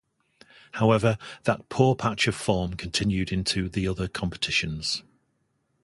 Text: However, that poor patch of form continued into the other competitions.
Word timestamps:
However, 0.71 1.19
that 1.43 1.69
poor 1.69 1.95
patch 1.95 2.25
of 2.27 2.33
form 2.33 2.73
continued 2.73 3.31
into 3.31 3.69
the 3.69 3.87
other 3.87 4.07
competitions. 4.07 5.03